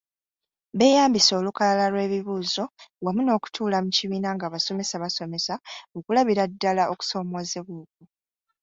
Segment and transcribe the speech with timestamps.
[0.77, 2.63] Beeyambisa olukalala lw’ebibuuzo
[3.03, 5.53] wamu n’okutuula mu kibiina ng’abasomesa basomesa
[5.97, 8.03] okulabira ddala okusomoozebwa okwo.